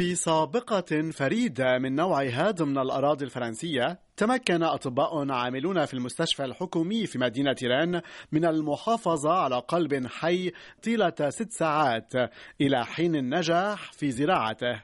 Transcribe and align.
في 0.00 0.14
سابقة 0.14 1.10
فريدة 1.10 1.78
من 1.78 1.94
نوعها 1.94 2.50
ضمن 2.50 2.78
الأراضي 2.78 3.24
الفرنسية 3.24 4.00
تمكن 4.16 4.62
أطباء 4.62 5.30
عاملون 5.30 5.84
في 5.86 5.94
المستشفى 5.94 6.44
الحكومي 6.44 7.06
في 7.06 7.18
مدينة 7.18 7.56
رين 7.62 8.00
من 8.32 8.44
المحافظة 8.44 9.32
على 9.32 9.58
قلب 9.58 10.06
حي 10.06 10.52
طيلة 10.82 11.14
ست 11.28 11.52
ساعات 11.52 12.12
إلى 12.60 12.84
حين 12.84 13.16
النجاح 13.16 13.92
في 13.92 14.10
زراعته. 14.10 14.82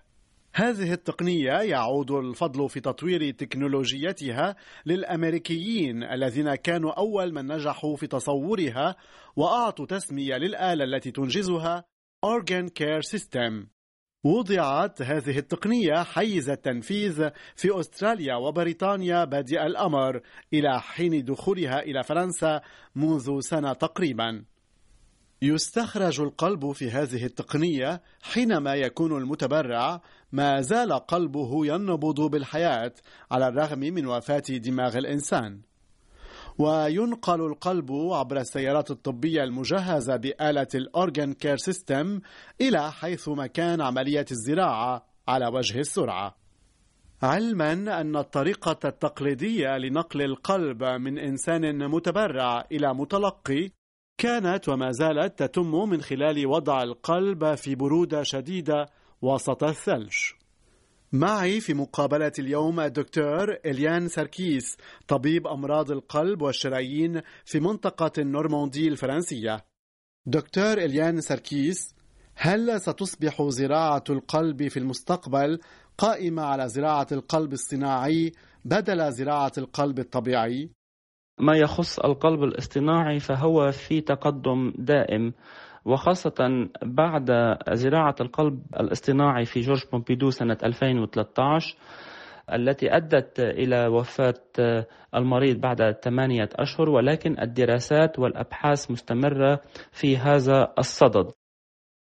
هذه 0.54 0.92
التقنية 0.92 1.53
يعود 1.53 2.10
الفضل 2.10 2.69
في 2.69 2.80
تطوير 2.80 3.30
تكنولوجيتها 3.30 4.56
للأمريكيين 4.87 6.03
الذين 6.03 6.54
كانوا 6.54 6.92
أول 6.92 7.33
من 7.33 7.46
نجحوا 7.46 7.96
في 7.96 8.06
تصورها 8.06 8.96
وأعطوا 9.37 9.87
تسمية 9.87 10.37
للآلة 10.37 10.85
التي 10.85 11.10
تنجزها 11.10 11.85
Organ 12.26 12.69
Care 12.71 13.03
System. 13.03 13.76
وضعت 14.24 15.03
هذه 15.03 15.38
التقنية 15.38 16.02
حيز 16.02 16.51
التنفيذ 16.51 17.30
في 17.56 17.80
أستراليا 17.80 18.34
وبريطانيا 18.34 19.24
بادئ 19.24 19.66
الأمر 19.66 20.20
إلى 20.52 20.80
حين 20.80 21.24
دخولها 21.24 21.80
إلى 21.80 22.02
فرنسا 22.02 22.60
منذ 22.94 23.41
سنة 23.41 23.72
تقريبا. 23.72 24.44
يستخرج 25.42 26.20
القلب 26.20 26.72
في 26.72 26.91
هذه 26.91 27.24
التقنية 27.24 28.02
حينما 28.22 28.74
يكون 28.74 29.16
المتبرع 29.16 30.00
ما 30.33 30.60
زال 30.60 30.92
قلبه 30.92 31.66
ينبض 31.66 32.20
بالحياة 32.20 32.92
على 33.30 33.48
الرغم 33.48 33.78
من 33.78 34.06
وفاة 34.06 34.42
دماغ 34.48 34.98
الإنسان. 34.98 35.60
وينقل 36.59 37.41
القلب 37.41 37.92
عبر 37.92 38.37
السيارات 38.37 38.91
الطبية 38.91 39.45
المجهزة 39.45 40.16
بآلة 40.16 40.66
ال 40.74 40.84
Organ 40.84 41.32
Care 41.32 41.56
System 41.56 42.20
إلى 42.60 42.92
حيث 42.92 43.28
مكان 43.28 43.80
عملية 43.80 44.27
الزراعة 44.30 45.06
على 45.28 45.47
وجه 45.47 45.80
السرعة. 45.80 46.37
علما 47.23 47.73
أن 48.00 48.16
الطريقة 48.16 48.88
التقليدية 48.88 49.78
لنقل 49.78 50.22
القلب 50.22 50.84
من 50.84 51.19
إنسان 51.19 51.89
متبرع 51.89 52.64
إلى 52.73 52.95
متلقي 52.95 53.70
كانت 54.19 54.69
وما 54.69 54.92
زالت 54.92 55.39
تتم 55.39 55.89
من 55.89 56.02
خلال 56.02 56.47
وضع 56.47 56.83
القلب 56.83 57.55
في 57.55 57.75
برودة 57.75 58.23
شديدة 58.23 58.86
وسط 59.23 59.64
الثلج. 59.64 60.14
معي 61.12 61.60
في 61.60 61.74
مقابلة 61.74 62.32
اليوم 62.38 62.80
الدكتور 62.80 63.56
إليان 63.66 64.08
ساركيس 64.08 64.76
طبيب 65.08 65.46
أمراض 65.46 65.90
القلب 65.90 66.42
والشرايين 66.42 67.20
في 67.44 67.60
منطقة 67.60 68.12
النورماندي 68.18 68.88
الفرنسية 68.88 69.64
دكتور 70.27 70.72
إليان 70.72 71.20
ساركيس 71.20 71.94
هل 72.34 72.80
ستصبح 72.80 73.42
زراعة 73.42 74.04
القلب 74.10 74.68
في 74.68 74.77
المستقبل 74.77 75.60
قائمة 75.98 76.42
على 76.42 76.68
زراعة 76.68 77.06
القلب 77.12 77.52
الصناعي 77.52 78.32
بدل 78.64 79.12
زراعة 79.12 79.52
القلب 79.58 79.98
الطبيعي؟ 79.98 80.70
ما 81.40 81.56
يخص 81.56 81.98
القلب 81.98 82.42
الاصطناعي 82.42 83.18
فهو 83.18 83.72
في 83.72 84.00
تقدم 84.00 84.72
دائم 84.78 85.32
وخاصة 85.87 86.69
بعد 86.83 87.56
زراعة 87.73 88.15
القلب 88.20 88.62
الاصطناعي 88.81 89.45
في 89.45 89.61
جورج 89.61 89.84
بومبيدو 89.92 90.31
سنة 90.31 90.59
2013 90.65 91.77
التي 92.53 92.97
أدت 92.97 93.41
إلى 93.41 93.87
وفاة 93.87 94.34
المريض 95.14 95.61
بعد 95.61 95.97
ثمانية 96.05 96.48
أشهر 96.55 96.91
ولكن 96.91 97.41
الدراسات 97.41 98.19
والأبحاث 98.19 98.91
مستمرة 98.91 99.61
في 99.92 100.17
هذا 100.17 100.73
الصدد. 100.79 101.33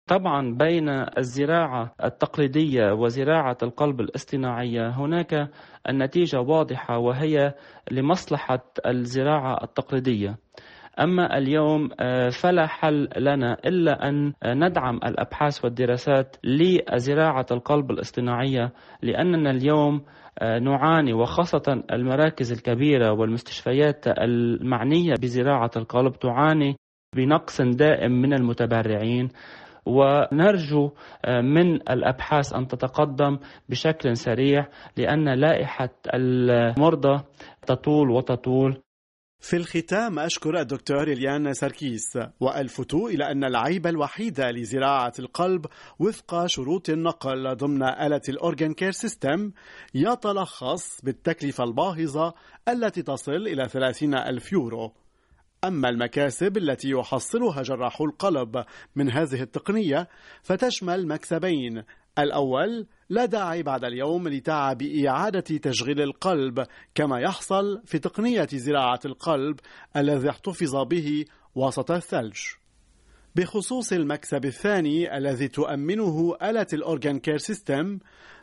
طبعا 0.10 0.56
بين 0.58 0.90
الزراعة 1.18 1.96
التقليدية 2.04 2.94
وزراعة 2.94 3.58
القلب 3.64 4.02
الاصطناعية 4.02 4.90
هناك 4.90 5.50
النتيجة 5.90 6.40
واضحة 6.40 6.98
وهي 6.98 7.54
لمصلحة 7.92 8.66
الزراعة 8.86 9.64
التقليدية. 9.64 10.38
أما 11.00 11.38
اليوم 11.38 11.90
آه، 12.00 12.30
فلا 12.30 12.68
حل 12.68 13.10
لنا 13.18 13.58
إلا 13.66 14.10
أن 14.10 14.34
ندعم 14.46 14.96
الأبحاث 14.96 15.66
والدراسات 15.66 16.36
لزراعة 16.44 17.46
القلب 17.52 17.92
الاصطناعية 17.92 18.74
لأننا 19.02 19.52
اليوم 19.52 20.02
آه، 20.40 20.60
نعاني 20.60 21.14
وخاصة 21.14 21.84
المراكز 21.92 22.52
الكبيرة 22.52 23.12
والمستشفيات 23.12 24.08
المعنية 24.08 25.14
بزراعة 25.22 25.72
القلب 25.76 26.14
تعاني 26.14 26.76
بنقص 27.16 27.62
دائم 27.62 28.12
من 28.12 28.34
المتبرعين. 28.34 29.30
ونرجو 29.86 30.92
آه، 31.26 31.42
من 31.42 31.76
الأبحاث 31.76 32.54
أن 32.54 32.68
تتقدم 32.68 33.38
بشكل 33.70 34.18
سريع 34.18 34.68
لأن 34.98 35.30
لائحة 35.30 35.90
المرضى 36.14 37.24
تطول 37.68 38.10
وتطول. 38.10 38.82
في 39.42 39.56
الختام 39.58 40.20
أشكر 40.20 40.60
الدكتور 40.60 41.04
إليان 41.04 41.54
ساركيس 41.54 42.18
وألفت 42.40 42.94
إلى 42.94 43.32
أن 43.32 43.44
العيب 43.44 43.88
الوحيد 43.88 44.42
لزراعة 44.42 45.14
القلب 45.20 45.66
وفق 46.00 46.46
شروط 46.46 46.90
النقل 46.90 47.56
ضمن 47.56 47.84
آلة 47.84 48.22
ال 48.30 48.37
Organ 48.37 48.74
Care 48.74 48.92
System 48.92 49.52
يتلخص 49.94 51.02
بالتكلفة 51.04 51.64
الباهظة 51.64 52.34
التي 52.68 53.02
تصل 53.02 53.32
إلى 53.32 53.70
30 53.70 54.14
ألف 54.16 54.52
يورو. 54.52 54.94
أما 55.64 55.90
المكاسب 55.90 56.58
التي 56.58 56.90
يحصلها 56.90 57.62
جراح 57.62 58.02
القلب 58.02 58.66
من 58.96 59.12
هذه 59.12 59.42
التقنية 59.42 60.08
فتشمل 60.42 61.08
مكسبين 61.08 61.84
الأول 62.20 62.88
لا 63.10 63.26
داعي 63.26 63.64
بعد 63.64 63.84
اليوم 63.84 64.28
لتعب 64.28 64.82
إعادة 64.82 65.58
تشغيل 65.58 66.02
القلب 66.02 66.66
كما 66.96 67.20
يحصل 67.20 67.82
في 67.86 68.00
تقنية 68.00 68.48
زراعة 68.54 69.00
القلب 69.06 69.60
الذي 69.96 70.30
احتفظ 70.30 70.76
به 70.76 71.26
وسط 71.56 71.92
الثلج. 71.92 72.40
بخصوص 73.36 73.94
المكسب 73.94 74.46
الثاني 74.46 75.18
الذي 75.18 75.48
تؤمنه 75.48 76.36
آلة 76.42 76.68
ال 76.74 76.81
Organ 76.81 77.20
Care 77.20 77.38
System 77.38 78.00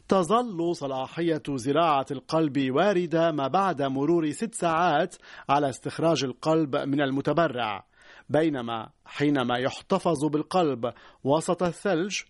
تظل 0.08 0.76
صلاحية 0.76 1.42
زراعة 1.48 2.06
القلب 2.10 2.70
واردة 2.70 3.32
ما 3.32 3.48
بعد 3.48 3.82
مرور 3.82 4.30
ست 4.30 4.54
ساعات 4.54 5.16
على 5.48 5.68
استخراج 5.68 6.24
القلب 6.24 6.76
من 6.76 7.00
المتبرع 7.00 7.84
بينما 8.28 8.90
حينما 9.04 9.58
يحتفظ 9.58 10.24
بالقلب 10.24 10.92
وسط 11.24 11.62
الثلج 11.62 12.20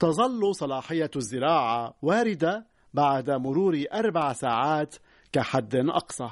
تظل 0.00 0.54
صلاحية 0.54 1.10
الزراعة 1.16 1.94
واردة 2.02 2.66
بعد 2.94 3.30
مرور 3.30 3.84
أربع 3.92 4.32
ساعات 4.32 4.94
كحد 5.32 5.76
أقصى. 5.76 6.30